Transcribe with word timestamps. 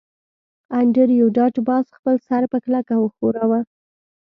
انډریو 0.77 1.27
ډاټ 1.37 1.55
باس 1.67 1.85
خپل 1.97 2.15
سر 2.27 2.43
په 2.51 2.57
کلکه 2.65 2.93
وښوراوه 2.97 3.59